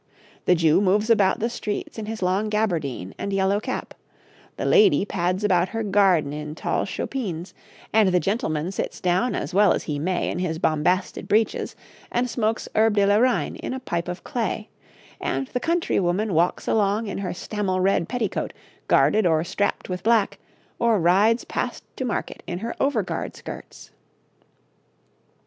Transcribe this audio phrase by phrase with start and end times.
[0.45, 3.93] The Jew moves about the streets in his long gaberdine and yellow cap,
[4.57, 7.53] the lady pads about her garden in tall chopines,
[7.93, 11.75] and the gentleman sits down as well as he may in his bombasted breeches
[12.11, 14.69] and smokes Herbe de la Reine in a pipe of clay,
[15.19, 18.53] and the country woman walks along in her stamell red petticoat
[18.87, 20.39] guarded or strapped with black,
[20.79, 23.91] or rides past to market in her over guard skirts.